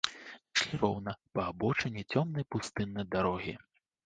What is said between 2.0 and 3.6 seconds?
цёмнай пустыннай дарогі.